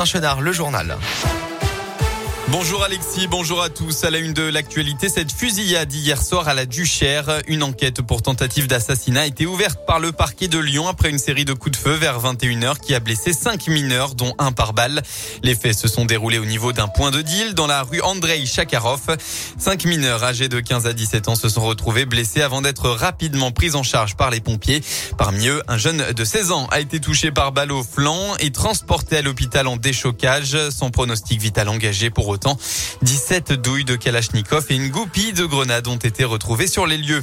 [0.00, 0.96] Un chenard, le journal.
[2.50, 4.04] Bonjour Alexis, bonjour à tous.
[4.04, 7.42] À la une de l'actualité, cette fusillade hier soir à la Duchère.
[7.46, 11.18] Une enquête pour tentative d'assassinat a été ouverte par le parquet de Lyon après une
[11.18, 14.72] série de coups de feu vers 21h qui a blessé cinq mineurs, dont un par
[14.72, 15.02] balle.
[15.42, 18.46] Les faits se sont déroulés au niveau d'un point de deal dans la rue Andrei
[18.46, 19.18] Chakarov.
[19.58, 23.52] Cinq mineurs âgés de 15 à 17 ans se sont retrouvés blessés avant d'être rapidement
[23.52, 24.82] pris en charge par les pompiers.
[25.18, 28.52] Parmi eux, un jeune de 16 ans a été touché par balle au flanc et
[28.52, 30.56] transporté à l'hôpital en déchocage.
[30.70, 32.37] Son pronostic vital engagé pour
[33.02, 37.22] 17 douilles de Kalachnikov et une goupille de grenades ont été retrouvées sur les lieux.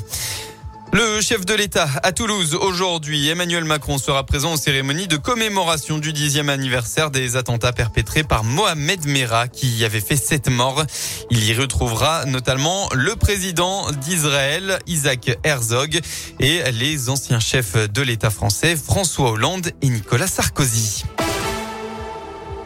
[0.94, 5.98] Le chef de l'État à Toulouse aujourd'hui, Emmanuel Macron sera présent aux cérémonies de commémoration
[5.98, 10.86] du dixième anniversaire des attentats perpétrés par Mohamed Merah qui avait fait sept morts.
[11.32, 16.00] Il y retrouvera notamment le président d'Israël, Isaac Herzog,
[16.40, 21.04] et les anciens chefs de l'État français, François Hollande et Nicolas Sarkozy.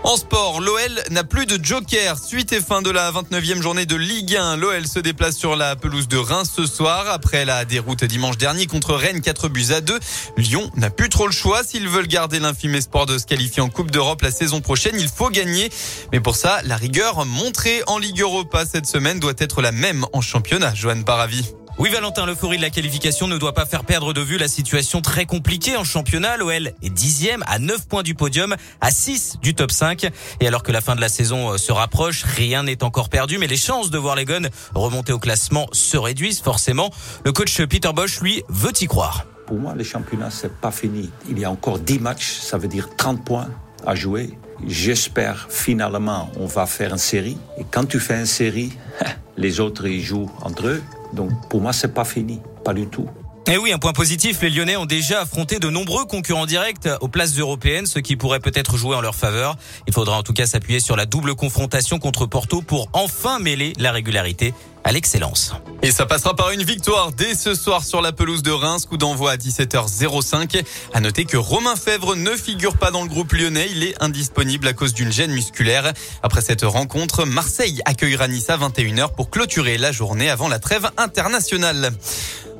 [0.03, 2.17] En sport, l'OL n'a plus de joker.
[2.17, 4.55] Suite et fin de la 29e journée de Ligue 1.
[4.55, 7.09] L'OL se déplace sur la pelouse de Reims ce soir.
[7.09, 9.99] Après la déroute dimanche dernier contre Rennes 4 buts à 2.
[10.37, 11.63] Lyon n'a plus trop le choix.
[11.63, 15.09] S'ils veulent garder l'infime espoir de se qualifier en Coupe d'Europe la saison prochaine, il
[15.09, 15.69] faut gagner.
[16.13, 20.05] Mais pour ça, la rigueur montrée en Ligue Europa cette semaine doit être la même
[20.13, 20.73] en championnat.
[20.73, 21.53] Joanne Paravi.
[21.79, 24.99] Oui, Valentin, l'euphorie de la qualification ne doit pas faire perdre de vue la situation
[24.99, 26.35] très compliquée en championnat.
[26.35, 30.09] L'OL est dixième à 9 points du podium, à 6 du top 5.
[30.41, 33.37] Et alors que la fin de la saison euh, se rapproche, rien n'est encore perdu,
[33.37, 36.91] mais les chances de voir les Guns remonter au classement se réduisent forcément.
[37.23, 39.25] Le coach Peter Bosch, lui, veut y croire.
[39.47, 41.09] Pour moi, le championnat, c'est pas fini.
[41.29, 43.47] Il y a encore 10 matchs, ça veut dire 30 points
[43.87, 44.37] à jouer.
[44.67, 47.37] J'espère finalement on va faire une série.
[47.57, 48.73] Et quand tu fais une série,
[49.37, 50.83] les autres ils jouent entre eux.
[51.13, 53.05] Donc pour moi, c'est pas fini, pas du tout.
[53.47, 56.87] Et eh oui, un point positif, les Lyonnais ont déjà affronté de nombreux concurrents directs
[57.01, 59.55] aux places européennes, ce qui pourrait peut-être jouer en leur faveur.
[59.87, 63.73] Il faudra en tout cas s'appuyer sur la double confrontation contre Porto pour enfin mêler
[63.79, 65.53] la régularité à l'excellence.
[65.81, 68.97] Et ça passera par une victoire dès ce soir sur la pelouse de Reims, coup
[68.97, 70.63] d'envoi à 17h05.
[70.93, 74.67] À noter que Romain Fèvre ne figure pas dans le groupe lyonnais, il est indisponible
[74.67, 75.93] à cause d'une gêne musculaire.
[76.23, 80.89] Après cette rencontre, Marseille accueillera Nice à 21h pour clôturer la journée avant la trêve
[80.97, 81.91] internationale.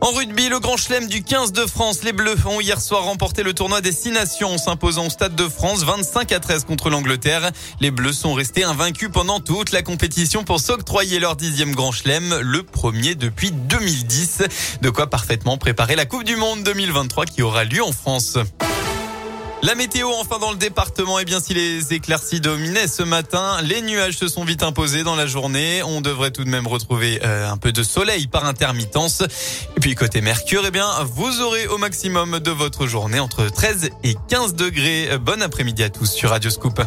[0.01, 3.43] En rugby, le grand chelem du 15 de France, les Bleus ont hier soir remporté
[3.43, 6.89] le tournoi des Six Nations en s'imposant au Stade de France 25 à 13 contre
[6.89, 7.51] l'Angleterre.
[7.81, 12.08] Les Bleus sont restés invaincus pendant toute la compétition pour s'octroyer leur dixième grand chelem,
[12.17, 14.43] le premier depuis 2010.
[14.81, 18.37] De quoi parfaitement préparer la Coupe du Monde 2023 qui aura lieu en France.
[19.61, 23.57] La météo enfin dans le département, et eh bien si les éclaircies dominaient ce matin,
[23.61, 25.83] les nuages se sont vite imposés dans la journée.
[25.83, 29.21] On devrait tout de même retrouver euh, un peu de soleil par intermittence.
[29.21, 33.89] Et puis côté Mercure, eh bien vous aurez au maximum de votre journée entre 13
[34.03, 35.09] et 15 degrés.
[35.21, 36.81] Bon après-midi à tous sur Radio Scoop.